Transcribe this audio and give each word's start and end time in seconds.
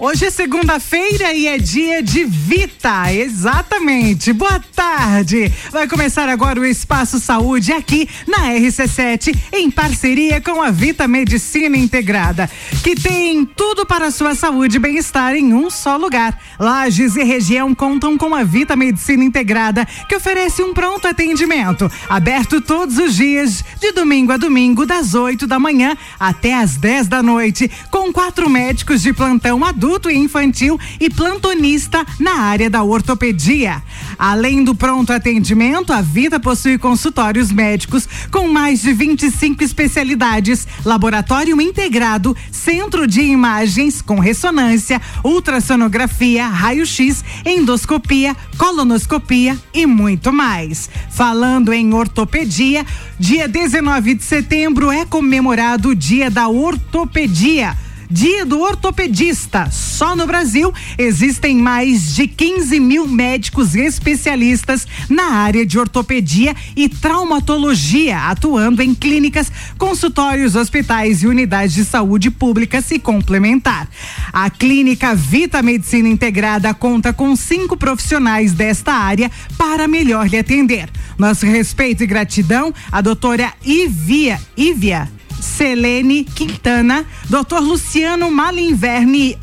Hoje 0.00 0.26
é 0.26 0.30
segunda-feira 0.30 1.34
e 1.34 1.48
é 1.48 1.58
dia 1.58 2.00
de 2.00 2.24
Vita, 2.24 3.12
exatamente. 3.12 4.32
Boa 4.32 4.62
tarde. 4.72 5.52
Vai 5.72 5.88
começar 5.88 6.28
agora 6.28 6.60
o 6.60 6.64
Espaço 6.64 7.18
Saúde 7.18 7.72
aqui 7.72 8.08
na 8.24 8.46
RC7, 8.52 9.36
em 9.52 9.68
parceria 9.68 10.40
com 10.40 10.62
a 10.62 10.70
Vita 10.70 11.08
Medicina 11.08 11.76
Integrada, 11.76 12.48
que 12.84 12.94
tem 12.94 13.44
tudo 13.44 13.84
para 13.84 14.06
a 14.06 14.10
sua 14.12 14.36
saúde 14.36 14.76
e 14.76 14.78
bem-estar 14.78 15.34
em 15.34 15.52
um 15.52 15.68
só 15.68 15.96
lugar. 15.96 16.40
Lages 16.60 17.16
e 17.16 17.24
região 17.24 17.74
contam 17.74 18.16
com 18.16 18.32
a 18.36 18.44
Vita 18.44 18.76
Medicina 18.76 19.24
Integrada, 19.24 19.84
que 20.08 20.14
oferece 20.14 20.62
um 20.62 20.72
pronto 20.72 21.08
atendimento, 21.08 21.90
aberto 22.08 22.60
todos 22.60 22.98
os 22.98 23.16
dias, 23.16 23.64
de 23.80 23.90
domingo 23.90 24.30
a 24.30 24.36
domingo, 24.36 24.86
das 24.86 25.14
8 25.14 25.44
da 25.44 25.58
manhã 25.58 25.96
até 26.20 26.54
às 26.54 26.76
10 26.76 27.08
da 27.08 27.20
noite, 27.20 27.68
com 27.90 28.12
quatro 28.12 28.48
médicos 28.48 29.02
de 29.02 29.12
plantão 29.12 29.64
adulto 29.64 29.87
adulto 29.88 30.10
e 30.10 30.18
infantil 30.18 30.78
e 31.00 31.08
plantonista 31.08 32.04
na 32.20 32.40
área 32.40 32.68
da 32.68 32.82
ortopedia. 32.82 33.82
Além 34.18 34.62
do 34.62 34.74
pronto 34.74 35.12
atendimento, 35.12 35.92
a 35.94 36.02
Vida 36.02 36.38
possui 36.38 36.76
consultórios 36.76 37.50
médicos 37.50 38.06
com 38.30 38.48
mais 38.48 38.82
de 38.82 38.92
25 38.92 39.64
especialidades, 39.64 40.68
laboratório 40.84 41.58
integrado, 41.60 42.36
centro 42.52 43.06
de 43.06 43.22
imagens 43.22 44.02
com 44.02 44.18
ressonância, 44.18 45.00
ultrassonografia, 45.24 46.46
raio-x, 46.46 47.24
endoscopia, 47.46 48.36
colonoscopia 48.58 49.58
e 49.72 49.86
muito 49.86 50.30
mais. 50.30 50.90
Falando 51.10 51.72
em 51.72 51.94
ortopedia, 51.94 52.84
dia 53.18 53.48
19 53.48 54.14
de 54.14 54.24
setembro 54.24 54.90
é 54.90 55.06
comemorado 55.06 55.90
o 55.90 55.94
Dia 55.94 56.30
da 56.30 56.48
Ortopedia 56.48 57.87
Dia 58.10 58.46
do 58.46 58.60
Ortopedista. 58.60 59.70
Só 59.70 60.16
no 60.16 60.26
Brasil 60.26 60.72
existem 60.96 61.56
mais 61.56 62.14
de 62.14 62.26
15 62.26 62.80
mil 62.80 63.06
médicos 63.06 63.74
especialistas 63.74 64.86
na 65.10 65.32
área 65.32 65.66
de 65.66 65.78
ortopedia 65.78 66.56
e 66.74 66.88
traumatologia, 66.88 68.18
atuando 68.20 68.80
em 68.80 68.94
clínicas, 68.94 69.52
consultórios, 69.76 70.56
hospitais 70.56 71.22
e 71.22 71.26
unidades 71.26 71.74
de 71.74 71.84
saúde 71.84 72.30
públicas 72.30 72.90
e 72.90 72.98
complementar. 72.98 73.86
A 74.32 74.48
clínica 74.48 75.14
Vita 75.14 75.62
Medicina 75.62 76.08
Integrada 76.08 76.72
conta 76.72 77.12
com 77.12 77.36
cinco 77.36 77.76
profissionais 77.76 78.52
desta 78.52 78.92
área 78.92 79.30
para 79.58 79.86
melhor 79.86 80.28
lhe 80.28 80.38
atender. 80.38 80.88
Nosso 81.18 81.44
respeito 81.44 82.02
e 82.04 82.06
gratidão 82.06 82.72
à 82.90 83.02
doutora 83.02 83.52
Ivia, 83.62 84.40
Ivia 84.56 85.17
Selene 85.40 86.24
Quintana, 86.24 87.06
Dr. 87.28 87.60
Luciano 87.60 88.30
Malinverne 88.30 89.36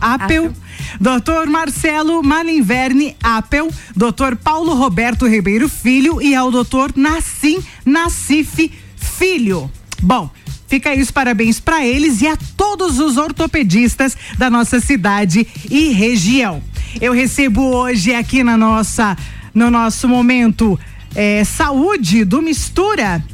Apel, 0.00 0.52
Dr. 1.00 1.48
Marcelo 1.48 2.22
Malinverne 2.22 3.16
Apel, 3.22 3.68
Dr. 3.94 4.36
Paulo 4.42 4.74
Roberto 4.74 5.26
Ribeiro 5.26 5.68
Filho 5.68 6.20
e 6.20 6.34
ao 6.34 6.50
Dr. 6.50 6.92
Nassim 6.96 7.58
Nassif 7.84 8.70
Filho. 8.96 9.70
Bom, 10.02 10.30
Fica 10.68 10.90
aí 10.90 11.00
os 11.00 11.12
parabéns 11.12 11.60
para 11.60 11.86
eles 11.86 12.20
e 12.20 12.26
a 12.26 12.36
todos 12.56 12.98
os 12.98 13.16
ortopedistas 13.16 14.16
da 14.36 14.50
nossa 14.50 14.80
cidade 14.80 15.46
e 15.70 15.92
região. 15.92 16.60
Eu 17.00 17.12
recebo 17.12 17.62
hoje 17.62 18.12
aqui 18.12 18.42
na 18.42 18.56
nossa, 18.56 19.16
no 19.54 19.70
nosso 19.70 20.08
momento 20.08 20.78
é, 21.14 21.44
saúde 21.44 22.24
do 22.24 22.42
Mistura 22.42 23.24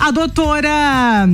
a 0.00 0.10
doutora 0.10 1.28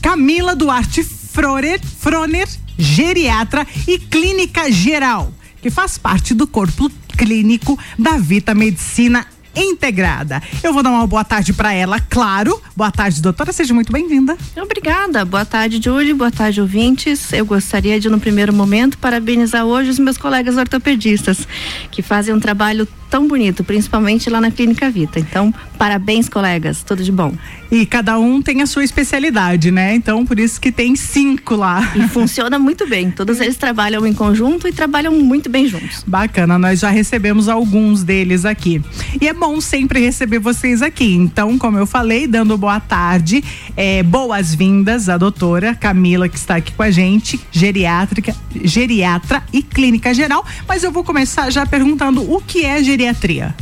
Camila 0.00 0.56
Duarte 0.56 1.04
Froner, 1.04 1.78
Froner, 1.98 2.48
geriatra 2.78 3.66
e 3.86 3.98
clínica 3.98 4.72
geral, 4.72 5.30
que 5.60 5.68
faz 5.68 5.98
parte 5.98 6.32
do 6.32 6.46
corpo 6.46 6.90
clínico 7.16 7.78
da 7.98 8.16
Vita 8.16 8.54
Medicina 8.54 9.26
integrada. 9.54 10.42
Eu 10.62 10.72
vou 10.72 10.82
dar 10.82 10.90
uma 10.90 11.06
boa 11.06 11.24
tarde 11.24 11.52
para 11.52 11.74
ela, 11.74 12.00
claro. 12.00 12.60
Boa 12.74 12.90
tarde, 12.90 13.20
doutora, 13.20 13.52
seja 13.52 13.74
muito 13.74 13.92
bem-vinda. 13.92 14.36
Obrigada. 14.56 15.22
Boa 15.26 15.44
tarde, 15.44 15.78
Júlia. 15.82 16.14
Boa 16.14 16.30
tarde, 16.30 16.58
ouvintes. 16.60 17.32
Eu 17.34 17.44
gostaria 17.44 18.00
de, 18.00 18.08
no 18.08 18.18
primeiro 18.18 18.52
momento, 18.52 18.96
parabenizar 18.96 19.66
hoje 19.66 19.90
os 19.90 19.98
meus 19.98 20.16
colegas 20.16 20.56
ortopedistas, 20.56 21.46
que 21.90 22.00
fazem 22.00 22.34
um 22.34 22.40
trabalho 22.40 22.88
tão 23.10 23.26
bonito, 23.26 23.64
principalmente 23.64 24.30
lá 24.30 24.40
na 24.40 24.50
Clínica 24.52 24.88
Vita. 24.88 25.18
Então, 25.18 25.52
parabéns, 25.76 26.28
colegas, 26.28 26.82
tudo 26.84 27.02
de 27.02 27.10
bom. 27.10 27.34
E 27.70 27.84
cada 27.84 28.18
um 28.18 28.40
tem 28.40 28.62
a 28.62 28.66
sua 28.66 28.84
especialidade, 28.84 29.70
né? 29.70 29.94
Então, 29.94 30.24
por 30.24 30.38
isso 30.38 30.60
que 30.60 30.70
tem 30.70 30.94
cinco 30.94 31.56
lá. 31.56 31.92
E 31.94 32.08
funciona 32.08 32.58
muito 32.58 32.86
bem. 32.86 33.10
Todos 33.10 33.40
eles 33.40 33.56
trabalham 33.56 34.06
em 34.06 34.12
conjunto 34.12 34.68
e 34.68 34.72
trabalham 34.72 35.12
muito 35.12 35.50
bem 35.50 35.66
juntos. 35.66 36.04
Bacana, 36.06 36.58
nós 36.58 36.80
já 36.80 36.90
recebemos 36.90 37.48
alguns 37.48 38.02
deles 38.02 38.44
aqui. 38.44 38.82
E 39.20 39.26
é 39.26 39.32
bom 39.32 39.60
sempre 39.60 40.00
receber 40.00 40.38
vocês 40.38 40.80
aqui. 40.80 41.14
Então, 41.14 41.58
como 41.58 41.78
eu 41.78 41.86
falei, 41.86 42.26
dando 42.26 42.56
boa 42.56 42.78
tarde, 42.78 43.42
é, 43.76 44.02
boas-vindas 44.02 45.08
à 45.08 45.16
doutora 45.16 45.74
Camila, 45.74 46.28
que 46.28 46.36
está 46.36 46.56
aqui 46.56 46.72
com 46.72 46.82
a 46.82 46.90
gente, 46.90 47.40
geriátrica, 47.50 48.34
geriatra 48.62 49.42
e 49.52 49.62
clínica 49.62 50.14
geral. 50.14 50.44
Mas 50.68 50.84
eu 50.84 50.92
vou 50.92 51.02
começar 51.02 51.50
já 51.50 51.66
perguntando 51.66 52.22
o 52.32 52.40
que 52.40 52.64
é 52.64 52.82
geriatria 52.82 52.99
geriatria? 53.00 53.54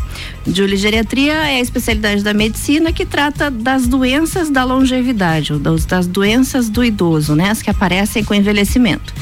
Geriatria 0.46 1.32
é 1.32 1.56
a 1.56 1.60
especialidade 1.60 2.24
da 2.24 2.34
medicina 2.34 2.92
que 2.92 3.06
trata 3.06 3.50
das 3.50 3.86
doenças 3.86 4.50
da 4.50 4.64
longevidade, 4.64 5.52
das 5.58 6.06
doenças 6.06 6.68
do 6.68 6.84
idoso, 6.84 7.36
né? 7.36 7.50
As 7.50 7.62
que 7.62 7.70
aparecem 7.70 8.24
com 8.24 8.34
envelhecimento. 8.34 9.14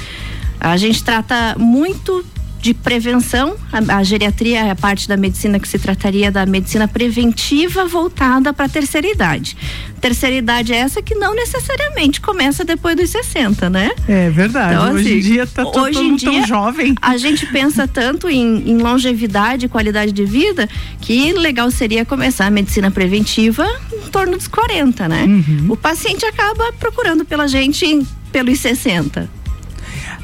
A 0.59 0.77
gente 0.77 1.05
trata 1.05 1.55
muito 1.59 2.25
de 2.67 2.75
prevenção. 2.75 3.57
A, 3.73 3.99
a, 3.99 4.03
geriatria 4.03 4.59
é 4.59 4.71
a 4.71 4.75
parte 4.75 5.07
da 5.07 5.17
medicina 5.17 5.61
que 5.61 5.69
se 5.69 5.79
trataria 5.79 6.33
da 6.33 6.45
medicina 6.45 6.89
preventiva 6.89 7.87
voltada 7.87 8.53
para 8.53 8.65
a 8.65 8.69
terceira 8.69 9.07
idade. 9.07 9.57
Terceira 10.01 10.35
idade 10.35 10.73
é 10.73 10.79
essa 10.79 11.01
que 11.01 11.15
não 11.15 11.33
necessariamente 11.33 12.21
começa 12.21 12.65
depois 12.65 12.97
dos 12.97 13.09
60, 13.11 13.71
né? 13.71 13.93
É 14.09 14.31
verdade. 14.31 14.75
Então, 14.75 14.95
hoje 14.95 15.07
assim, 15.07 15.17
em 15.17 15.21
dia 15.21 15.47
tá 15.47 15.65
todo 15.65 15.81
hoje 15.81 16.01
em 16.01 16.17
dia, 16.17 16.31
tão 16.31 16.47
jovem. 16.47 16.97
A 17.01 17.17
gente 17.17 17.47
pensa 17.47 17.87
tanto 17.87 18.29
em, 18.29 18.69
em 18.69 18.79
longevidade, 18.79 19.69
qualidade 19.69 20.11
de 20.11 20.25
vida, 20.25 20.69
que 21.01 21.33
legal 21.35 21.71
seria 21.71 22.05
começar 22.05 22.47
a 22.47 22.51
medicina 22.51 22.91
preventiva 22.91 23.65
em 23.93 24.11
torno 24.11 24.37
dos 24.37 24.49
40, 24.49 25.09
né? 25.09 25.25
Uhum. 25.25 25.67
O 25.69 25.77
paciente 25.77 26.25
acaba 26.27 26.73
procurando 26.73 27.25
pela 27.25 27.47
gente 27.47 28.05
pelos 28.33 28.59
60. 28.59 29.46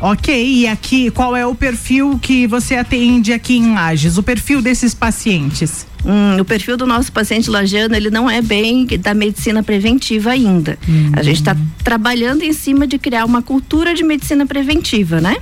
Ok, 0.04 0.34
e 0.34 0.66
aqui 0.66 1.12
qual 1.12 1.36
é 1.36 1.46
o 1.46 1.54
perfil 1.54 2.18
que 2.20 2.44
você 2.48 2.74
atende 2.74 3.32
aqui 3.32 3.56
em 3.56 3.72
Lages? 3.72 4.18
O 4.18 4.22
perfil 4.22 4.60
desses 4.60 4.96
pacientes? 4.96 5.86
Hum, 6.04 6.40
o 6.40 6.44
perfil 6.44 6.76
do 6.76 6.84
nosso 6.84 7.12
paciente 7.12 7.48
lagiano 7.48 7.94
ele 7.94 8.10
não 8.10 8.28
é 8.28 8.42
bem 8.42 8.84
da 8.98 9.14
medicina 9.14 9.62
preventiva 9.62 10.30
ainda. 10.30 10.76
A 11.12 11.22
gente 11.22 11.36
está 11.36 11.56
trabalhando 11.84 12.42
em 12.42 12.52
cima 12.52 12.84
de 12.84 12.98
criar 12.98 13.24
uma 13.24 13.42
cultura 13.42 13.94
de 13.94 14.02
medicina 14.02 14.44
preventiva, 14.44 15.20
né? 15.20 15.36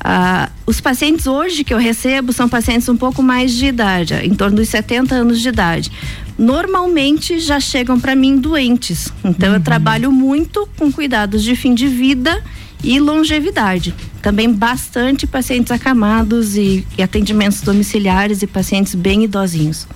Ah, 0.00 0.48
os 0.64 0.80
pacientes 0.80 1.26
hoje 1.26 1.62
que 1.62 1.74
eu 1.74 1.78
recebo 1.78 2.32
são 2.32 2.48
pacientes 2.48 2.88
um 2.88 2.96
pouco 2.96 3.22
mais 3.22 3.52
de 3.52 3.66
idade, 3.66 4.14
em 4.14 4.34
torno 4.34 4.56
dos 4.56 4.70
70 4.70 5.14
anos 5.14 5.38
de 5.38 5.50
idade. 5.50 5.92
Normalmente 6.38 7.38
já 7.40 7.60
chegam 7.60 8.00
para 8.00 8.14
mim 8.14 8.38
doentes. 8.38 9.12
Então 9.22 9.50
uhum. 9.50 9.56
eu 9.56 9.60
trabalho 9.60 10.10
muito 10.10 10.66
com 10.78 10.90
cuidados 10.90 11.44
de 11.44 11.54
fim 11.54 11.74
de 11.74 11.88
vida 11.88 12.42
e 12.82 12.98
longevidade. 12.98 13.94
Também 14.22 14.52
bastante 14.52 15.26
pacientes 15.26 15.70
acamados 15.72 16.56
e, 16.56 16.86
e 16.96 17.02
atendimentos 17.02 17.60
domiciliares 17.60 18.42
e 18.42 18.46
pacientes 18.46 18.94
bem 18.94 19.24
idosinhos. 19.24 19.86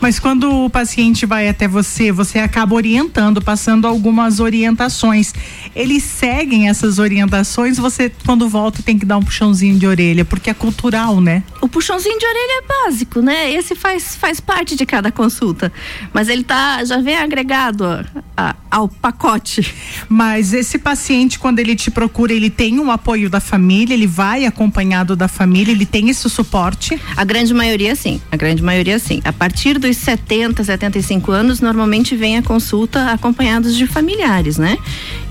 Mas 0.00 0.18
quando 0.18 0.64
o 0.64 0.70
paciente 0.70 1.26
vai 1.26 1.48
até 1.48 1.66
você, 1.66 2.12
você 2.12 2.38
acaba 2.38 2.74
orientando, 2.74 3.42
passando 3.42 3.86
algumas 3.86 4.40
orientações. 4.40 5.34
Eles 5.74 6.02
seguem 6.02 6.68
essas 6.68 6.98
orientações, 6.98 7.78
você 7.78 8.10
quando 8.24 8.48
volta 8.48 8.82
tem 8.82 8.98
que 8.98 9.04
dar 9.04 9.18
um 9.18 9.22
puxãozinho 9.22 9.78
de 9.78 9.86
orelha, 9.86 10.24
porque 10.24 10.50
é 10.50 10.54
cultural, 10.54 11.20
né? 11.20 11.42
O 11.60 11.68
puxãozinho 11.68 12.18
de 12.18 12.26
orelha 12.26 12.62
é 12.62 12.84
básico, 12.84 13.20
né? 13.20 13.52
Esse 13.52 13.74
faz, 13.74 14.16
faz 14.16 14.40
parte 14.40 14.76
de 14.76 14.86
cada 14.86 15.10
consulta. 15.10 15.72
Mas 16.12 16.28
ele 16.28 16.44
tá 16.44 16.84
já 16.84 16.98
vem 16.98 17.16
agregado 17.16 17.84
a, 18.36 18.56
ao 18.70 18.88
pacote. 18.88 19.74
Mas 20.08 20.52
esse 20.52 20.78
paciente, 20.78 21.38
quando 21.38 21.58
ele 21.58 21.74
te 21.74 21.90
procura, 21.90 22.32
ele 22.32 22.50
tem 22.50 22.78
um 22.78 22.90
apoio 22.90 23.30
da 23.30 23.40
família, 23.40 23.94
ele 23.94 24.06
vai 24.06 24.44
acompanhado 24.44 25.16
da 25.16 25.28
família, 25.28 25.72
ele 25.72 25.86
tem 25.86 26.08
esse 26.08 26.28
suporte? 26.28 27.00
A 27.16 27.24
grande 27.24 27.52
maioria 27.54 27.94
sim, 27.94 28.20
a 28.30 28.36
grande 28.36 28.62
maioria 28.62 28.98
sim. 28.98 29.20
A 29.24 29.32
partir 29.32 29.78
dos 29.78 29.96
70, 29.96 30.64
75 30.64 31.32
anos, 31.32 31.60
normalmente 31.60 32.16
vem 32.16 32.36
a 32.36 32.42
consulta 32.42 33.12
acompanhados 33.12 33.76
de 33.76 33.86
familiares, 33.86 34.58
né? 34.58 34.76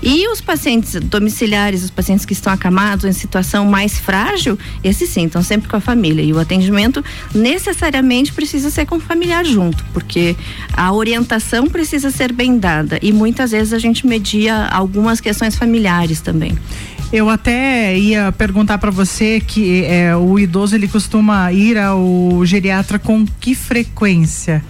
E 0.02 0.28
os 0.28 0.40
pacientes 0.40 0.94
domiciliares, 0.94 1.82
os 1.82 1.90
pacientes 1.90 2.24
que 2.24 2.32
estão 2.32 2.52
acamados 2.52 3.04
em 3.04 3.12
situação 3.12 3.64
mais 3.64 3.98
frágil, 3.98 4.58
esses 4.82 5.08
sim, 5.10 5.26
estão 5.26 5.42
sempre 5.42 5.68
com 5.68 5.76
a 5.76 5.80
família. 5.80 6.22
E 6.22 6.32
o 6.32 6.38
atendimento 6.38 7.04
necessariamente 7.34 8.32
precisa 8.32 8.70
ser 8.70 8.86
com 8.86 8.96
o 8.96 9.00
familiar 9.00 9.44
junto, 9.44 9.84
porque 9.92 10.36
a 10.72 10.92
orientação 10.92 11.66
precisa 11.66 12.10
ser 12.10 12.32
bem 12.32 12.58
dada 12.58 12.98
e 13.02 13.12
muitas 13.28 13.50
vezes 13.50 13.74
a 13.74 13.78
gente 13.78 14.06
media 14.06 14.66
algumas 14.68 15.20
questões 15.20 15.54
familiares 15.54 16.20
também. 16.22 16.56
Eu 17.12 17.28
até 17.28 17.96
ia 17.96 18.32
perguntar 18.32 18.78
para 18.78 18.90
você 18.90 19.40
que 19.40 19.84
é, 19.84 20.16
o 20.16 20.38
idoso 20.38 20.74
ele 20.74 20.88
costuma 20.88 21.52
ir 21.52 21.76
ao 21.78 22.44
geriatra 22.44 22.98
com 22.98 23.26
que 23.38 23.54
frequência? 23.54 24.64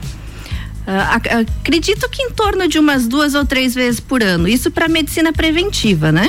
Uh, 0.87 1.41
acredito 1.61 2.09
que 2.11 2.23
em 2.23 2.31
torno 2.31 2.67
de 2.67 2.79
umas 2.79 3.07
duas 3.07 3.35
ou 3.35 3.45
três 3.45 3.75
vezes 3.75 4.01
por 4.01 4.23
ano. 4.23 4.49
Isso 4.49 4.71
para 4.71 4.89
medicina 4.89 5.33
preventiva, 5.33 6.11
né? 6.11 6.29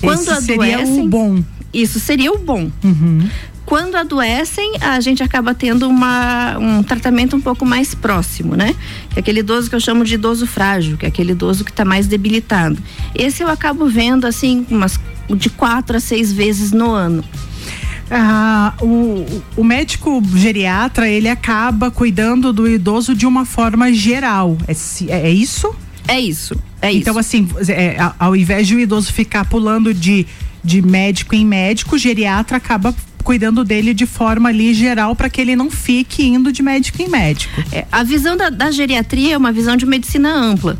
Quando 0.00 0.22
Esse 0.22 0.42
seria 0.42 0.78
adoecem, 0.78 1.06
o 1.06 1.08
bom. 1.08 1.44
Isso 1.72 2.00
seria 2.00 2.32
o 2.32 2.38
bom. 2.38 2.70
Uhum. 2.82 3.28
Quando 3.70 3.94
adoecem, 3.94 4.72
a 4.80 4.98
gente 4.98 5.22
acaba 5.22 5.54
tendo 5.54 5.88
uma, 5.88 6.58
um 6.58 6.82
tratamento 6.82 7.36
um 7.36 7.40
pouco 7.40 7.64
mais 7.64 7.94
próximo, 7.94 8.56
né? 8.56 8.74
Que 9.10 9.20
é 9.20 9.20
aquele 9.20 9.38
idoso 9.38 9.70
que 9.70 9.76
eu 9.76 9.80
chamo 9.80 10.02
de 10.02 10.16
idoso 10.16 10.44
frágil, 10.44 10.96
que 10.96 11.06
é 11.06 11.08
aquele 11.08 11.30
idoso 11.30 11.64
que 11.64 11.70
está 11.70 11.84
mais 11.84 12.08
debilitado. 12.08 12.76
Esse 13.14 13.44
eu 13.44 13.48
acabo 13.48 13.86
vendo 13.86 14.26
assim 14.26 14.66
umas 14.68 14.98
de 15.28 15.48
quatro 15.48 15.96
a 15.96 16.00
seis 16.00 16.32
vezes 16.32 16.72
no 16.72 16.90
ano. 16.90 17.22
Ah, 18.10 18.74
o, 18.82 19.24
o 19.56 19.62
médico 19.62 20.20
geriatra 20.34 21.08
ele 21.08 21.28
acaba 21.28 21.92
cuidando 21.92 22.52
do 22.52 22.68
idoso 22.68 23.14
de 23.14 23.24
uma 23.24 23.44
forma 23.44 23.92
geral. 23.92 24.58
É, 24.66 24.74
é 25.28 25.30
isso? 25.30 25.72
É 26.08 26.18
isso. 26.18 26.56
É 26.82 26.92
então, 26.92 27.12
isso. 27.12 27.20
assim, 27.20 27.48
é, 27.68 27.98
ao 28.18 28.34
invés 28.34 28.66
de 28.66 28.74
o 28.74 28.80
idoso 28.80 29.12
ficar 29.12 29.44
pulando 29.44 29.94
de, 29.94 30.26
de 30.64 30.82
médico 30.82 31.36
em 31.36 31.46
médico, 31.46 31.94
o 31.94 31.98
geriatra 31.98 32.56
acaba 32.56 32.92
cuidando 33.30 33.62
dele 33.62 33.94
de 33.94 34.06
forma 34.06 34.48
ali 34.48 34.74
geral 34.74 35.14
para 35.14 35.30
que 35.30 35.40
ele 35.40 35.54
não 35.54 35.70
fique 35.70 36.26
indo 36.26 36.50
de 36.50 36.64
médico 36.64 37.00
em 37.00 37.08
médico. 37.08 37.62
É, 37.70 37.86
a 37.92 38.02
visão 38.02 38.36
da, 38.36 38.50
da 38.50 38.72
geriatria 38.72 39.34
é 39.34 39.38
uma 39.38 39.52
visão 39.52 39.76
de 39.76 39.86
medicina 39.86 40.34
ampla. 40.34 40.76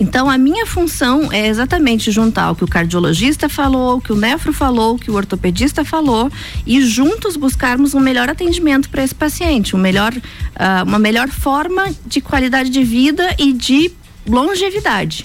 Então, 0.00 0.28
a 0.28 0.36
minha 0.36 0.66
função 0.66 1.32
é 1.32 1.46
exatamente 1.46 2.10
juntar 2.10 2.50
o 2.50 2.56
que 2.56 2.64
o 2.64 2.66
cardiologista 2.66 3.48
falou, 3.48 3.98
o 3.98 4.00
que 4.00 4.12
o 4.12 4.16
nefro 4.16 4.52
falou, 4.52 4.96
o 4.96 4.98
que 4.98 5.12
o 5.12 5.14
ortopedista 5.14 5.84
falou 5.84 6.28
e 6.66 6.82
juntos 6.82 7.36
buscarmos 7.36 7.94
um 7.94 8.00
melhor 8.00 8.28
atendimento 8.28 8.90
para 8.90 9.04
esse 9.04 9.14
paciente, 9.14 9.76
um 9.76 9.78
melhor, 9.78 10.12
uh, 10.12 10.84
uma 10.84 10.98
melhor 10.98 11.28
forma 11.28 11.84
de 12.04 12.20
qualidade 12.20 12.68
de 12.68 12.82
vida 12.82 13.32
e 13.38 13.52
de 13.52 13.92
longevidade. 14.26 15.24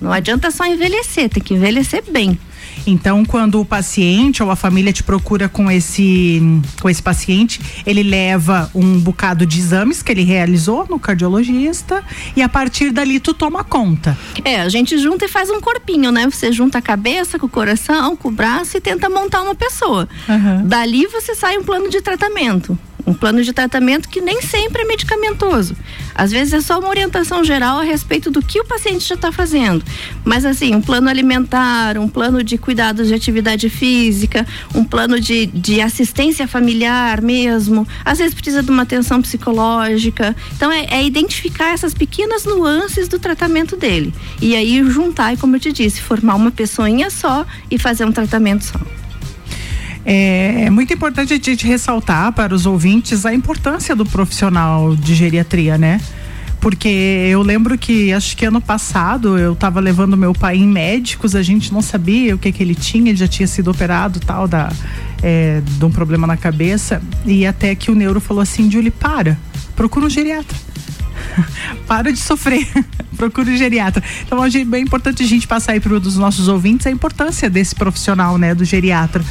Não 0.00 0.10
adianta 0.10 0.50
só 0.50 0.64
envelhecer, 0.64 1.28
tem 1.28 1.42
que 1.42 1.52
envelhecer 1.52 2.02
bem. 2.10 2.38
Então, 2.86 3.24
quando 3.24 3.60
o 3.60 3.64
paciente 3.64 4.42
ou 4.42 4.50
a 4.50 4.56
família 4.56 4.92
te 4.92 5.02
procura 5.02 5.48
com 5.48 5.70
esse, 5.70 6.40
com 6.80 6.88
esse 6.88 7.02
paciente, 7.02 7.60
ele 7.84 8.02
leva 8.02 8.70
um 8.74 8.98
bocado 8.98 9.44
de 9.44 9.58
exames 9.58 10.02
que 10.02 10.12
ele 10.12 10.22
realizou 10.22 10.86
no 10.88 10.98
cardiologista 10.98 12.04
e 12.36 12.42
a 12.42 12.48
partir 12.48 12.92
dali 12.92 13.18
tu 13.18 13.34
toma 13.34 13.64
conta. 13.64 14.16
É, 14.44 14.60
a 14.60 14.68
gente 14.68 14.96
junta 14.98 15.24
e 15.24 15.28
faz 15.28 15.50
um 15.50 15.60
corpinho, 15.60 16.12
né? 16.12 16.28
Você 16.30 16.52
junta 16.52 16.78
a 16.78 16.82
cabeça 16.82 17.38
com 17.38 17.46
o 17.46 17.48
coração, 17.48 18.16
com 18.16 18.28
o 18.28 18.32
braço 18.32 18.76
e 18.76 18.80
tenta 18.80 19.08
montar 19.08 19.42
uma 19.42 19.54
pessoa. 19.54 20.08
Uhum. 20.28 20.66
Dali 20.66 21.06
você 21.06 21.34
sai 21.34 21.58
um 21.58 21.64
plano 21.64 21.90
de 21.90 22.00
tratamento 22.00 22.78
um 23.06 23.14
plano 23.14 23.42
de 23.42 23.52
tratamento 23.52 24.08
que 24.08 24.20
nem 24.20 24.42
sempre 24.42 24.82
é 24.82 24.84
medicamentoso. 24.84 25.76
Às 26.14 26.32
vezes 26.32 26.52
é 26.54 26.60
só 26.60 26.78
uma 26.78 26.88
orientação 26.88 27.44
geral 27.44 27.78
a 27.78 27.82
respeito 27.82 28.30
do 28.30 28.42
que 28.42 28.60
o 28.60 28.64
paciente 28.64 29.06
já 29.06 29.14
está 29.14 29.30
fazendo. 29.30 29.84
Mas 30.24 30.44
assim, 30.44 30.74
um 30.74 30.80
plano 30.80 31.08
alimentar, 31.08 31.98
um 31.98 32.08
plano 32.08 32.42
de 32.42 32.58
cuidados 32.58 33.08
de 33.08 33.14
atividade 33.14 33.68
física, 33.68 34.46
um 34.74 34.82
plano 34.82 35.20
de, 35.20 35.46
de 35.46 35.80
assistência 35.80 36.48
familiar 36.48 37.20
mesmo. 37.20 37.86
Às 38.04 38.18
vezes 38.18 38.34
precisa 38.34 38.62
de 38.62 38.70
uma 38.70 38.82
atenção 38.82 39.22
psicológica. 39.22 40.34
Então 40.56 40.72
é, 40.72 40.86
é 40.90 41.04
identificar 41.04 41.72
essas 41.72 41.94
pequenas 41.94 42.44
nuances 42.44 43.08
do 43.08 43.18
tratamento 43.18 43.76
dele. 43.76 44.12
E 44.40 44.56
aí 44.56 44.82
juntar 44.90 45.34
e, 45.34 45.36
como 45.36 45.56
eu 45.56 45.60
te 45.60 45.72
disse, 45.72 46.00
formar 46.00 46.34
uma 46.34 46.50
pessoinha 46.50 47.10
só 47.10 47.46
e 47.70 47.78
fazer 47.78 48.04
um 48.04 48.12
tratamento 48.12 48.64
só. 48.64 48.95
É, 50.08 50.66
é, 50.66 50.70
muito 50.70 50.94
importante 50.94 51.32
a 51.32 51.36
gente 51.36 51.66
ressaltar 51.66 52.32
para 52.32 52.54
os 52.54 52.64
ouvintes 52.64 53.26
a 53.26 53.34
importância 53.34 53.96
do 53.96 54.06
profissional 54.06 54.94
de 54.94 55.16
geriatria, 55.16 55.76
né? 55.76 56.00
Porque 56.60 56.88
eu 56.88 57.42
lembro 57.42 57.76
que 57.76 58.12
acho 58.12 58.36
que 58.36 58.44
ano 58.44 58.60
passado 58.60 59.36
eu 59.36 59.54
estava 59.54 59.80
levando 59.80 60.16
meu 60.16 60.32
pai 60.32 60.58
em 60.58 60.66
médicos, 60.66 61.34
a 61.34 61.42
gente 61.42 61.72
não 61.72 61.82
sabia 61.82 62.36
o 62.36 62.38
que 62.38 62.52
que 62.52 62.62
ele 62.62 62.76
tinha, 62.76 63.10
ele 63.10 63.18
já 63.18 63.26
tinha 63.26 63.48
sido 63.48 63.68
operado 63.68 64.20
tal 64.20 64.46
da 64.46 64.72
é, 65.20 65.60
de 65.64 65.84
um 65.84 65.90
problema 65.90 66.24
na 66.24 66.36
cabeça 66.36 67.02
e 67.24 67.44
até 67.44 67.74
que 67.74 67.90
o 67.90 67.94
neuro 67.94 68.20
falou 68.20 68.40
assim, 68.40 68.70
Julie, 68.70 68.92
para, 68.92 69.36
procura 69.74 70.06
um 70.06 70.10
geriatra. 70.10 70.56
para 71.86 72.12
de 72.12 72.18
sofrer, 72.20 72.64
procura 73.16 73.50
um 73.50 73.56
geriatra. 73.56 74.02
Então 74.24 74.44
é 74.44 74.64
bem 74.64 74.84
importante 74.84 75.24
a 75.24 75.26
gente 75.26 75.48
passar 75.48 75.72
aí 75.72 75.80
para 75.80 75.94
os 75.94 76.16
nossos 76.16 76.46
ouvintes 76.46 76.86
a 76.86 76.92
importância 76.92 77.50
desse 77.50 77.74
profissional, 77.74 78.38
né, 78.38 78.54
do 78.54 78.64
geriatra. 78.64 79.24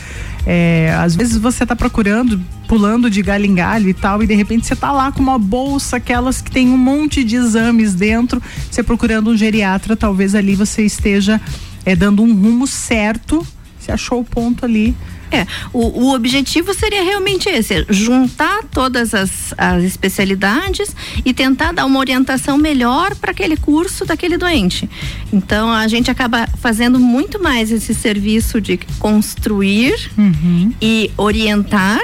É, 0.46 0.96
às 1.00 1.16
vezes 1.16 1.38
você 1.38 1.64
está 1.64 1.76
procurando, 1.76 2.40
pulando 2.68 3.10
de 3.10 3.22
galho 3.22 3.46
em 3.46 3.56
galho 3.56 3.90
e 3.90 3.94
tal, 3.94 4.22
e 4.22 4.28
de 4.28 4.36
repente 4.36 4.68
você 4.68 4.74
está 4.74 4.92
lá 4.92 5.12
com 5.12 5.22
uma 5.22 5.40
bolsa, 5.40 5.98
aquelas 5.98 6.42
que 6.42 6.52
tem 6.52 6.70
um 6.70 6.78
monte 6.78 7.24
de 7.24 7.36
exames 7.36 7.96
dentro, 7.96 8.42
você 8.70 8.84
procurando 8.84 9.32
um 9.32 9.38
geriatra, 9.38 9.96
talvez 9.96 10.36
ali 10.36 10.56
você 10.56 10.84
esteja 10.84 11.42
é, 11.84 11.96
dando 11.96 12.22
um 12.22 12.34
rumo 12.34 12.68
certo, 12.68 13.46
você 13.86 13.92
achou 13.92 14.22
o 14.22 14.26
ponto 14.26 14.66
ali 14.66 14.96
é, 15.32 15.46
o, 15.74 16.06
o 16.06 16.14
objetivo 16.14 16.74
seria 16.74 17.04
realmente 17.04 17.50
esse, 17.50 17.86
juntar 17.90 18.64
todas 18.72 19.14
as, 19.14 19.54
as 19.58 19.84
especialidades 19.84 20.96
e 21.26 21.34
tentar 21.34 21.72
dar 21.74 21.86
uma 21.86 22.00
orientação 22.00 22.58
melhor 22.58 23.16
para 23.16 23.32
aquele 23.32 23.58
curso 23.58 24.06
daquele 24.06 24.38
doente. 24.38 24.90
Então 25.34 25.72
a 25.72 25.88
gente 25.88 26.12
acaba 26.12 26.48
fazendo 26.58 27.00
muito 27.00 27.42
mais 27.42 27.72
esse 27.72 27.94
serviço 27.94 28.62
de 28.62 28.78
construir 29.00 30.10
uhum. 30.18 30.72
e 30.82 31.12
orientar 31.18 32.00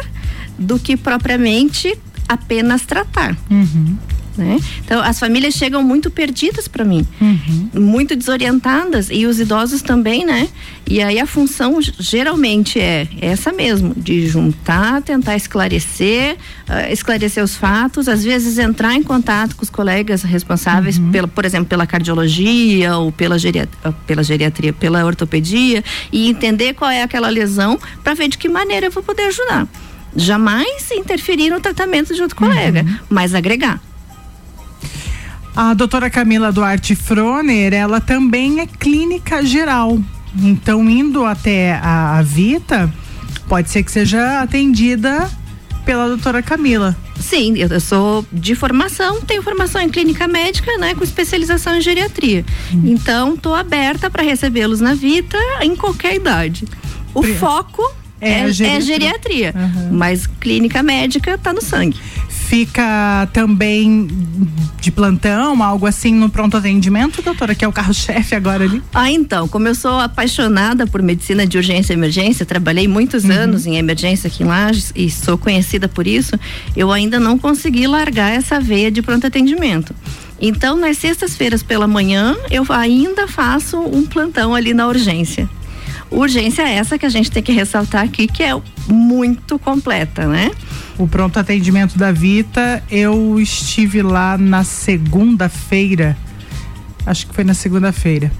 do 0.58 0.80
que 0.80 0.98
propriamente 0.98 1.98
apenas 2.28 2.82
tratar. 2.82 3.38
Uhum. 3.50 3.98
Né? 4.38 4.60
Então 4.84 5.02
as 5.02 5.20
famílias 5.20 5.54
chegam 5.54 5.84
muito 5.84 6.10
perdidas 6.10 6.68
para 6.68 6.86
mim, 6.86 7.06
uhum. 7.20 7.70
muito 7.74 8.16
desorientadas 8.16 9.10
e 9.12 9.26
os 9.26 9.40
idosos 9.40 9.82
também, 9.82 10.26
né? 10.26 10.48
E 10.88 11.02
aí 11.02 11.20
a 11.20 11.26
função 11.26 11.80
geralmente 11.82 12.80
é 12.80 13.08
essa 13.20 13.52
mesmo, 13.52 13.94
de 13.96 14.28
juntar, 14.28 15.02
tentar 15.02 15.36
esclarecer, 15.36 16.38
uh, 16.68 16.92
esclarecer 16.92 17.44
os 17.44 17.56
fatos, 17.56 18.08
às 18.08 18.24
vezes 18.24 18.58
entrar 18.58 18.96
em 18.96 19.04
contato 19.04 19.56
com 19.56 19.64
os 19.64 19.70
colegas 19.70 20.24
responsáveis, 20.24 20.98
uhum. 20.98 21.12
pela, 21.12 21.28
por 21.28 21.44
exemplo, 21.44 21.66
pela 21.66 21.86
cardiologia 21.86 22.96
ou 22.98 23.12
pela, 23.12 23.38
geriatria, 23.38 23.94
pela 24.08 24.24
geriatria, 24.24 24.72
pela 24.72 25.06
ortopedia 25.06 25.84
e 26.12 26.30
entender 26.30 26.74
qual 26.74 26.90
é 26.90 27.04
aquela 27.04 27.30
lesão 27.30 27.78
para 28.02 28.14
ver 28.14 28.30
de 28.30 28.38
que 28.38 28.48
maneira 28.48 28.88
eu 28.88 28.92
vou 28.92 29.04
poder 29.04 29.24
ajudar. 29.24 29.68
Jamais 30.16 30.92
interferir 30.92 31.50
no 31.50 31.60
tratamento 31.60 32.14
de 32.14 32.22
outro 32.22 32.36
colega, 32.36 32.84
uhum. 32.84 33.00
mas 33.10 33.34
agregar. 33.34 33.80
A 35.56 35.74
doutora 35.74 36.10
Camila 36.10 36.52
Duarte 36.52 36.96
Froner, 36.96 37.74
ela 37.74 38.00
também 38.00 38.62
é 38.62 38.66
clínica 38.66 39.44
geral. 39.44 40.00
Então, 40.42 40.90
indo 40.90 41.26
até 41.26 41.74
a, 41.74 42.20
a 42.20 42.22
Vita, 42.22 42.92
pode 43.50 43.70
ser 43.70 43.84
que 43.84 43.92
seja 43.92 44.42
atendida 44.42 45.30
pela 45.86 46.08
doutora 46.08 46.42
Camila. 46.42 46.96
Sim, 47.20 47.58
eu 47.58 47.80
sou 47.82 48.26
de 48.32 48.56
formação, 48.56 49.22
tenho 49.22 49.44
formação 49.44 49.82
em 49.82 49.90
clínica 49.90 50.28
médica, 50.28 50.78
né, 50.78 50.96
com 50.96 51.04
especialização 51.04 51.76
em 51.76 51.82
geriatria. 51.82 52.46
Hum. 52.74 52.84
Então, 52.86 53.34
estou 53.34 53.54
aberta 53.54 54.10
para 54.10 54.24
recebê-los 54.24 54.80
na 54.80 54.94
Vita 54.94 55.38
em 55.62 55.76
qualquer 55.76 56.16
idade. 56.16 56.66
O 57.14 57.22
Pri... 57.22 57.36
foco 57.36 57.84
é, 58.22 58.42
é, 58.42 58.52
geriatria, 58.52 58.78
é 58.78 58.82
geriatria 58.82 59.54
uhum. 59.56 59.98
mas 59.98 60.28
clínica 60.28 60.84
médica 60.84 61.34
está 61.34 61.52
no 61.52 61.62
sangue 61.62 62.00
fica 62.52 63.30
também 63.32 64.10
de 64.82 64.92
plantão, 64.92 65.64
algo 65.64 65.86
assim 65.86 66.14
no 66.14 66.28
pronto 66.30 66.58
atendimento, 66.58 67.22
doutora, 67.22 67.56
que 67.56 67.64
é 67.64 67.68
o 67.68 67.72
carro-chefe 67.72 68.36
agora 68.36 68.66
ali? 68.66 68.84
Ah, 68.94 69.10
então, 69.10 69.48
como 69.48 69.70
eu 69.70 69.74
sou 69.74 69.98
apaixonada 69.98 70.86
por 70.86 71.02
medicina 71.02 71.48
de 71.48 71.56
urgência 71.56 71.94
e 71.94 71.96
emergência, 71.96 72.46
trabalhei 72.46 72.90
muitos 72.90 73.24
uhum. 73.24 73.32
anos 73.32 73.66
em 73.66 73.78
emergência 73.78 74.28
aqui 74.28 74.44
em 74.44 74.48
Lages 74.48 74.92
e 74.94 75.10
sou 75.10 75.38
conhecida 75.38 75.88
por 75.88 76.06
isso, 76.06 76.38
eu 76.76 76.92
ainda 76.92 77.22
não 77.22 77.38
consegui 77.38 77.88
largar 77.88 78.34
essa 78.34 78.60
veia 78.60 78.92
de 78.92 79.02
pronto 79.02 79.26
atendimento. 79.26 79.96
Então, 80.38 80.76
nas 80.76 80.98
sextas-feiras 80.98 81.64
pela 81.64 81.88
manhã, 81.88 82.36
eu 82.50 82.66
ainda 82.68 83.30
faço 83.30 83.80
um 83.80 84.06
plantão 84.06 84.54
ali 84.54 84.74
na 84.74 84.90
urgência. 84.90 85.50
Urgência 86.12 86.64
é 86.64 86.74
essa 86.74 86.98
que 86.98 87.06
a 87.06 87.10
gente 87.10 87.32
tem 87.32 87.42
que 87.42 87.54
ressaltar 87.54 88.04
aqui, 88.04 88.28
que 88.28 88.44
é 88.44 88.52
muito 88.90 89.58
completa, 89.58 90.28
né? 90.28 90.52
O 91.02 91.08
pronto 91.08 91.40
atendimento 91.40 91.98
da 91.98 92.12
Vita, 92.12 92.84
eu 92.92 93.40
estive 93.40 94.04
lá 94.04 94.38
na 94.38 94.64
segunda-feira. 94.64 96.16
Acho 97.04 97.26
que 97.26 97.34
foi 97.34 97.44
na 97.44 97.56
segunda-feira. 97.56 98.32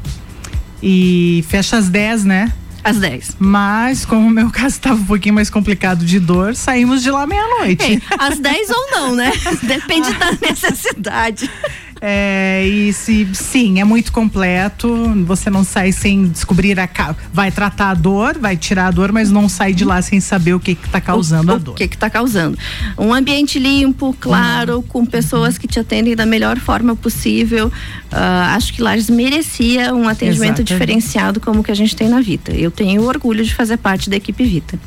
E 0.80 1.44
fecha 1.50 1.78
às 1.78 1.90
10, 1.90 2.24
né? 2.24 2.54
Às 2.84 3.00
10. 3.00 3.38
Mas, 3.40 4.06
como 4.06 4.28
o 4.28 4.30
meu 4.30 4.52
caso 4.54 4.76
estava 4.76 5.02
um 5.02 5.06
pouquinho 5.06 5.34
mais 5.34 5.50
complicado 5.50 6.06
de 6.06 6.20
dor, 6.20 6.56
saímos 6.56 7.02
de 7.02 7.10
lá 7.10 7.26
meia-noite. 7.26 8.00
às 8.20 8.38
10 8.38 8.70
ou 8.70 8.92
não, 8.92 9.16
né? 9.16 9.32
Depende 9.64 10.14
da 10.14 10.32
necessidade. 10.34 11.50
É, 12.04 12.66
e 12.66 12.92
se, 12.92 13.28
sim, 13.32 13.80
é 13.80 13.84
muito 13.84 14.12
completo. 14.12 14.90
Você 15.28 15.52
não 15.52 15.64
sai 15.64 15.92
sem 15.92 16.28
descobrir 16.28 16.80
a 16.80 16.90
vai 17.32 17.52
tratar 17.52 17.92
a 17.92 17.94
dor, 17.94 18.40
vai 18.40 18.58
tirar 18.58 18.88
a 18.88 18.92
dor, 18.92 19.12
mas 19.12 19.30
não 19.30 19.48
sai 19.48 19.72
de 19.72 19.86
lá 19.86 20.02
sem 20.02 20.20
saber 20.20 20.56
o 20.56 20.60
que 20.60 20.72
está 20.72 21.00
causando 21.00 21.52
o, 21.52 21.56
a 21.56 21.58
dor. 21.60 21.74
O 21.74 21.76
que 21.76 21.84
está 21.84 22.10
causando? 22.10 22.58
Um 22.98 23.14
ambiente 23.14 23.60
limpo, 23.60 24.16
claro, 24.20 24.78
uhum. 24.78 24.82
com 24.82 25.06
pessoas 25.06 25.60
que 25.60 25.68
te 25.68 25.80
atendem 25.80 26.16
da 26.16 26.26
melhor 26.26 26.58
forma 26.58 26.96
possível. 26.96 27.68
Uh, 27.68 28.56
acho 28.56 28.74
que 28.74 28.82
Lages 28.82 29.10
merecia 29.10 29.94
um 29.94 30.08
atendimento 30.08 30.60
Exatamente. 30.60 30.68
diferenciado 30.68 31.40
como 31.40 31.64
que 31.64 31.72
a 31.72 31.76
gente 31.76 31.96
tem 31.96 32.10
na 32.10 32.20
Vita. 32.20 32.52
Eu 32.52 32.72
tenho 32.72 33.04
orgulho 33.04 33.44
de 33.44 33.54
fazer 33.54 33.78
parte 33.78 34.10
da 34.10 34.16
equipe 34.16 34.44
Vita. 34.44 34.80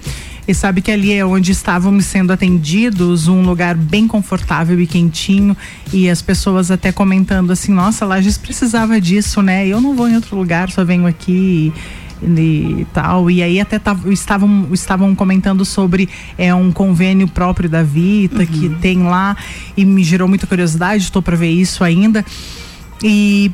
E 0.46 0.54
sabe 0.54 0.82
que 0.82 0.90
ali 0.90 1.12
é 1.12 1.24
onde 1.24 1.52
estávamos 1.52 2.04
sendo 2.04 2.32
atendidos, 2.32 3.28
um 3.28 3.42
lugar 3.42 3.74
bem 3.74 4.06
confortável 4.06 4.78
e 4.78 4.86
quentinho. 4.86 5.56
E 5.92 6.08
as 6.10 6.20
pessoas 6.20 6.70
até 6.70 6.92
comentando 6.92 7.50
assim: 7.50 7.72
nossa, 7.72 8.04
Lages 8.04 8.36
precisava 8.36 9.00
disso, 9.00 9.40
né? 9.40 9.66
Eu 9.66 9.80
não 9.80 9.94
vou 9.94 10.08
em 10.08 10.14
outro 10.14 10.36
lugar, 10.36 10.70
só 10.70 10.84
venho 10.84 11.06
aqui. 11.06 11.72
E, 12.22 12.86
tal. 12.94 13.30
E 13.30 13.42
aí 13.42 13.60
até 13.60 13.78
tavam, 13.78 14.10
estavam, 14.10 14.68
estavam 14.72 15.14
comentando 15.14 15.62
sobre 15.62 16.08
é, 16.38 16.54
um 16.54 16.72
convênio 16.72 17.28
próprio 17.28 17.68
da 17.68 17.82
Vita 17.82 18.38
uhum. 18.38 18.46
que 18.46 18.68
tem 18.80 19.02
lá 19.02 19.36
e 19.76 19.84
me 19.84 20.02
gerou 20.02 20.26
muita 20.26 20.46
curiosidade, 20.46 21.02
estou 21.02 21.20
para 21.20 21.36
ver 21.36 21.50
isso 21.50 21.84
ainda. 21.84 22.24
E 23.02 23.52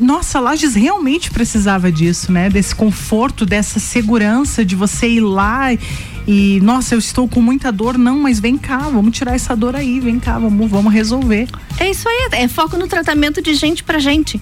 nossa, 0.00 0.38
Lages 0.38 0.74
realmente 0.74 1.30
precisava 1.30 1.90
disso, 1.90 2.30
né? 2.30 2.48
Desse 2.48 2.74
conforto, 2.74 3.44
dessa 3.44 3.80
segurança 3.80 4.64
de 4.64 4.76
você 4.76 5.08
ir 5.08 5.20
lá 5.20 5.72
e, 6.30 6.60
nossa, 6.60 6.94
eu 6.94 6.98
estou 6.98 7.26
com 7.26 7.40
muita 7.40 7.72
dor, 7.72 7.96
não, 7.96 8.18
mas 8.18 8.38
vem 8.38 8.58
cá, 8.58 8.76
vamos 8.80 9.16
tirar 9.16 9.34
essa 9.34 9.56
dor 9.56 9.74
aí, 9.74 9.98
vem 9.98 10.20
cá, 10.20 10.38
vamos, 10.38 10.70
vamos 10.70 10.92
resolver. 10.92 11.48
É 11.80 11.90
isso 11.90 12.06
aí, 12.06 12.28
é 12.32 12.46
foco 12.46 12.76
no 12.76 12.86
tratamento 12.86 13.40
de 13.40 13.54
gente 13.54 13.82
para 13.82 13.98
gente. 13.98 14.38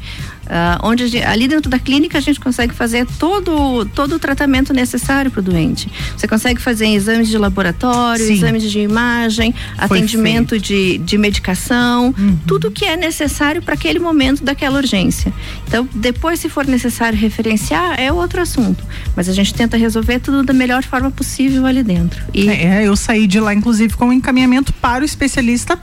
Uh, 0.46 0.78
onde 0.84 1.18
ali 1.24 1.48
dentro 1.48 1.68
da 1.68 1.76
clínica 1.76 2.18
a 2.18 2.20
gente 2.20 2.38
consegue 2.38 2.72
fazer 2.72 3.04
todo, 3.18 3.84
todo 3.86 4.14
o 4.14 4.18
tratamento 4.18 4.72
necessário 4.72 5.28
para 5.28 5.40
o 5.40 5.42
doente. 5.42 5.90
Você 6.16 6.28
consegue 6.28 6.60
fazer 6.60 6.86
exames 6.86 7.26
de 7.26 7.36
laboratório, 7.36 8.24
Sim. 8.24 8.34
exames 8.34 8.62
de 8.62 8.78
imagem, 8.78 9.52
Foi 9.52 9.98
atendimento 9.98 10.56
de, 10.58 10.98
de 10.98 11.18
medicação, 11.18 12.14
uhum. 12.16 12.38
tudo 12.46 12.70
que 12.70 12.84
é 12.84 12.96
necessário 12.96 13.60
para 13.60 13.74
aquele 13.74 13.98
momento 13.98 14.44
daquela 14.44 14.78
urgência. 14.78 15.32
Então, 15.66 15.88
depois, 15.92 16.38
se 16.38 16.48
for 16.48 16.64
necessário 16.64 17.18
referenciar, 17.18 17.98
é 17.98 18.12
outro 18.12 18.40
assunto. 18.40 18.84
Mas 19.16 19.28
a 19.28 19.32
gente 19.32 19.52
tenta 19.52 19.76
resolver 19.76 20.20
tudo 20.20 20.44
da 20.44 20.52
melhor 20.52 20.84
forma 20.84 21.10
possível 21.10 21.66
ali 21.66 21.75
ali 21.76 21.82
dentro. 21.82 22.22
E 22.32 22.48
é, 22.48 22.86
eu 22.86 22.96
saí 22.96 23.26
de 23.26 23.38
lá, 23.38 23.54
inclusive, 23.54 23.94
com 23.94 24.06
um 24.06 24.12
encaminhamento 24.12 24.72
para 24.74 25.02
o 25.02 25.04
especialista 25.04 25.78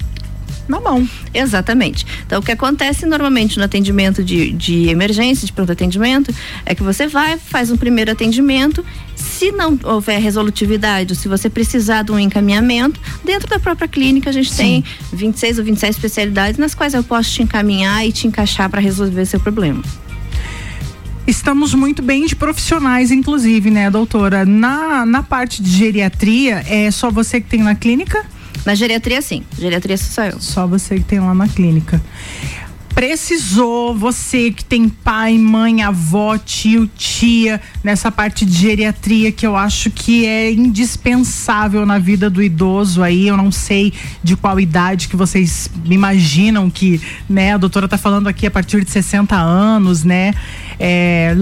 na 0.67 0.79
mão. 0.79 1.07
Exatamente. 1.33 2.05
Então, 2.25 2.39
o 2.39 2.43
que 2.43 2.51
acontece 2.51 3.05
normalmente 3.05 3.57
no 3.57 3.63
atendimento 3.63 4.23
de, 4.23 4.51
de 4.51 4.89
emergência, 4.89 5.45
de 5.45 5.51
pronto 5.51 5.71
atendimento, 5.71 6.33
é 6.65 6.73
que 6.73 6.81
você 6.81 7.07
vai, 7.07 7.37
faz 7.37 7.69
um 7.69 7.77
primeiro 7.77 8.11
atendimento. 8.11 8.83
Se 9.15 9.51
não 9.51 9.77
houver 9.83 10.19
resolutividade, 10.19 11.13
ou 11.13 11.19
se 11.19 11.27
você 11.27 11.49
precisar 11.49 12.03
de 12.03 12.11
um 12.11 12.19
encaminhamento, 12.19 12.99
dentro 13.23 13.47
da 13.47 13.59
própria 13.59 13.87
clínica 13.87 14.29
a 14.29 14.33
gente 14.33 14.51
Sim. 14.51 14.57
tem 14.57 14.83
26 15.11 15.59
ou 15.59 15.65
27 15.65 15.91
especialidades 15.91 16.57
nas 16.57 16.73
quais 16.73 16.93
eu 16.93 17.03
posso 17.03 17.29
te 17.29 17.43
encaminhar 17.43 18.05
e 18.07 18.11
te 18.11 18.27
encaixar 18.27 18.69
para 18.69 18.79
resolver 18.79 19.25
seu 19.25 19.39
problema. 19.39 19.83
Estamos 21.25 21.73
muito 21.73 22.01
bem 22.01 22.25
de 22.25 22.35
profissionais, 22.35 23.09
inclusive, 23.09 23.71
né, 23.71 23.89
doutora? 23.89 24.45
Na, 24.45 25.05
na 25.05 25.23
parte 25.23 25.63
de 25.63 25.69
geriatria, 25.69 26.63
é 26.67 26.91
só 26.91 27.09
você 27.09 27.39
que 27.39 27.47
tem 27.47 27.61
na 27.63 27.75
clínica? 27.75 28.25
Na 28.65 28.75
geriatria, 28.75 29.21
sim. 29.21 29.43
Geriatria 29.57 29.97
sou 29.97 30.23
eu. 30.25 30.41
Só 30.41 30.67
você 30.67 30.95
que 30.95 31.03
tem 31.03 31.19
lá 31.21 31.33
na 31.33 31.47
clínica 31.47 32.01
precisou, 32.93 33.95
você 33.95 34.51
que 34.51 34.63
tem 34.63 34.87
pai, 34.87 35.37
mãe, 35.37 35.81
avó, 35.81 36.37
tio, 36.37 36.87
tia, 36.95 37.59
nessa 37.83 38.11
parte 38.11 38.45
de 38.45 38.53
geriatria 38.53 39.31
que 39.31 39.45
eu 39.45 39.55
acho 39.55 39.89
que 39.89 40.25
é 40.25 40.51
indispensável 40.51 41.85
na 41.85 41.97
vida 41.97 42.29
do 42.29 42.41
idoso 42.41 43.01
aí, 43.01 43.27
eu 43.27 43.35
não 43.35 43.51
sei 43.51 43.93
de 44.23 44.35
qual 44.35 44.59
idade 44.59 45.07
que 45.07 45.15
vocês 45.15 45.69
imaginam 45.85 46.69
que, 46.69 47.01
né, 47.27 47.53
a 47.53 47.57
doutora 47.57 47.87
tá 47.87 47.97
falando 47.97 48.27
aqui 48.27 48.45
a 48.45 48.51
partir 48.51 48.83
de 48.83 48.91
60 48.91 49.35
anos, 49.35 50.03
né? 50.03 50.33
É, 50.79 51.35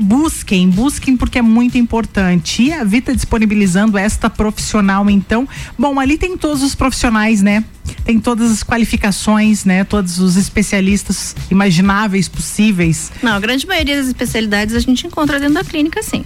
busquem, 0.00 0.68
busquem 0.68 1.16
porque 1.16 1.38
é 1.38 1.42
muito 1.42 1.78
importante. 1.78 2.62
E 2.62 2.72
a 2.72 2.84
Vita 2.84 3.14
disponibilizando 3.14 3.96
esta 3.96 4.28
profissional, 4.28 5.08
então, 5.08 5.48
bom, 5.78 5.98
ali 5.98 6.18
tem 6.18 6.36
todos 6.36 6.62
os 6.62 6.74
profissionais, 6.74 7.42
né? 7.42 7.64
Tem 8.04 8.18
todas 8.18 8.50
as 8.50 8.62
qualificações, 8.62 9.64
né? 9.64 9.84
Todos 9.84 10.18
os 10.18 10.36
especialistas 10.36 11.34
imagináveis, 11.50 12.28
possíveis. 12.28 13.12
Não, 13.22 13.32
a 13.32 13.40
grande 13.40 13.66
maioria 13.66 13.96
das 13.96 14.06
especialidades 14.06 14.74
a 14.74 14.80
gente 14.80 15.06
encontra 15.06 15.38
dentro 15.38 15.54
da 15.54 15.64
clínica, 15.64 16.02
sim 16.02 16.24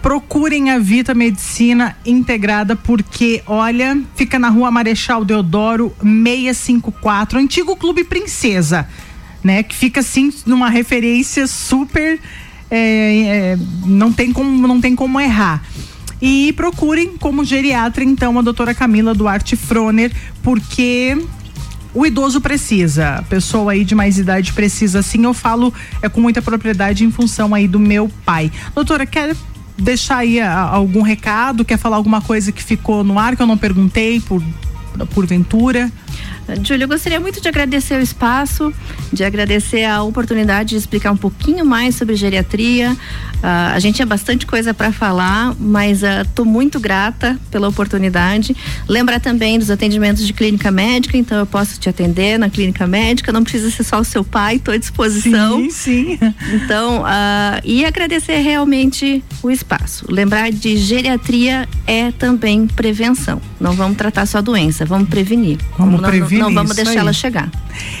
procurem 0.00 0.68
a 0.68 0.80
Vita 0.80 1.14
Medicina 1.14 1.96
Integrada, 2.04 2.74
porque, 2.74 3.40
olha, 3.46 4.02
fica 4.16 4.36
na 4.36 4.48
rua 4.48 4.68
Marechal 4.68 5.24
Deodoro 5.24 5.94
654, 6.02 7.38
antigo 7.38 7.76
Clube 7.76 8.02
Princesa 8.02 8.88
né? 9.42 9.62
Que 9.62 9.74
fica 9.74 10.00
assim 10.00 10.32
numa 10.46 10.68
referência 10.68 11.46
super 11.46 12.18
é, 12.70 12.78
é, 12.78 13.58
não 13.84 14.12
tem 14.12 14.32
como 14.32 14.66
não 14.66 14.80
tem 14.80 14.94
como 14.94 15.20
errar. 15.20 15.62
E 16.22 16.52
procurem 16.52 17.16
como 17.18 17.44
geriatra 17.44 18.04
então 18.04 18.38
a 18.38 18.42
doutora 18.42 18.72
Camila 18.72 19.12
Duarte 19.12 19.56
Froner, 19.56 20.12
porque 20.40 21.18
o 21.92 22.06
idoso 22.06 22.40
precisa, 22.40 23.16
a 23.16 23.22
pessoa 23.22 23.72
aí 23.72 23.84
de 23.84 23.94
mais 23.94 24.18
idade 24.18 24.52
precisa, 24.52 25.00
assim 25.00 25.24
eu 25.24 25.34
falo 25.34 25.74
é 26.00 26.08
com 26.08 26.20
muita 26.20 26.40
propriedade 26.40 27.04
em 27.04 27.10
função 27.10 27.52
aí 27.52 27.66
do 27.66 27.80
meu 27.80 28.08
pai. 28.24 28.52
Doutora, 28.72 29.04
quer 29.04 29.34
deixar 29.76 30.18
aí 30.18 30.40
a, 30.40 30.60
algum 30.60 31.02
recado, 31.02 31.64
quer 31.64 31.76
falar 31.76 31.96
alguma 31.96 32.20
coisa 32.20 32.52
que 32.52 32.62
ficou 32.62 33.02
no 33.02 33.18
ar 33.18 33.34
que 33.34 33.42
eu 33.42 33.46
não 33.46 33.58
perguntei 33.58 34.20
por 34.20 34.40
porventura? 35.12 35.90
Júlio, 36.62 36.84
eu 36.84 36.88
gostaria 36.88 37.20
muito 37.20 37.40
de 37.40 37.48
agradecer 37.48 37.94
o 37.94 38.00
espaço, 38.00 38.72
de 39.12 39.24
agradecer 39.24 39.84
a 39.84 40.02
oportunidade 40.02 40.70
de 40.70 40.76
explicar 40.76 41.12
um 41.12 41.16
pouquinho 41.16 41.64
mais 41.64 41.94
sobre 41.94 42.16
geriatria. 42.16 42.92
Uh, 42.92 43.74
a 43.74 43.78
gente 43.78 43.96
tinha 43.96 44.06
bastante 44.06 44.46
coisa 44.46 44.72
para 44.72 44.92
falar, 44.92 45.54
mas 45.58 46.02
estou 46.02 46.44
uh, 46.44 46.48
muito 46.48 46.78
grata 46.78 47.38
pela 47.50 47.68
oportunidade. 47.68 48.56
Lembrar 48.88 49.20
também 49.20 49.58
dos 49.58 49.70
atendimentos 49.70 50.26
de 50.26 50.32
clínica 50.32 50.70
médica, 50.70 51.16
então 51.16 51.38
eu 51.38 51.46
posso 51.46 51.78
te 51.80 51.88
atender 51.88 52.38
na 52.38 52.48
clínica 52.48 52.86
médica, 52.86 53.32
não 53.32 53.42
precisa 53.42 53.70
ser 53.70 53.84
só 53.84 54.00
o 54.00 54.04
seu 54.04 54.22
pai, 54.22 54.56
estou 54.56 54.74
à 54.74 54.76
disposição. 54.76 55.58
Sim, 55.58 55.70
sim. 55.70 56.18
Então, 56.52 57.02
uh, 57.02 57.60
e 57.64 57.84
agradecer 57.84 58.36
realmente 58.38 59.22
o 59.42 59.50
espaço. 59.50 60.06
Lembrar 60.08 60.50
de 60.50 60.76
geriatria 60.76 61.68
é 61.86 62.12
também 62.12 62.66
prevenção. 62.66 63.40
Não 63.60 63.72
vamos 63.72 63.96
tratar 63.96 64.26
só 64.26 64.38
a 64.38 64.40
doença, 64.40 64.84
vamos 64.84 65.08
prevenir. 65.08 65.58
Vamos 65.78 66.00
prevenir 66.00 66.41
não 66.42 66.54
vamos 66.54 66.76
deixar 66.76 66.96
ela 66.96 67.12
chegar. 67.12 67.50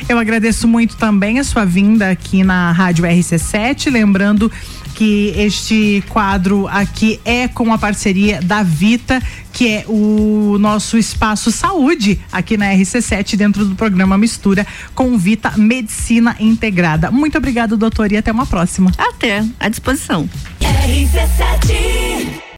Eu 0.08 0.18
agradeço 0.18 0.66
muito 0.68 0.96
também 0.96 1.38
a 1.38 1.44
sua 1.44 1.64
vinda 1.64 2.10
aqui 2.10 2.42
na 2.42 2.72
Rádio 2.72 3.04
RC7, 3.04 3.90
lembrando 3.90 4.50
que 4.94 5.32
este 5.36 6.04
quadro 6.08 6.68
aqui 6.68 7.20
é 7.24 7.48
com 7.48 7.72
a 7.72 7.78
parceria 7.78 8.40
da 8.42 8.62
Vita, 8.62 9.20
que 9.52 9.68
é 9.68 9.84
o 9.88 10.56
nosso 10.58 10.98
espaço 10.98 11.50
saúde 11.50 12.20
aqui 12.30 12.56
na 12.56 12.66
RC7, 12.66 13.36
dentro 13.36 13.64
do 13.64 13.74
programa 13.74 14.18
Mistura, 14.18 14.66
com 14.94 15.16
Vita 15.16 15.52
Medicina 15.56 16.36
Integrada. 16.38 17.10
Muito 17.10 17.36
obrigada, 17.38 17.76
doutor, 17.76 18.12
e 18.12 18.16
até 18.16 18.30
uma 18.30 18.46
próxima. 18.46 18.92
Até, 18.98 19.44
à 19.58 19.68
disposição. 19.68 20.28
RC7 20.60 22.42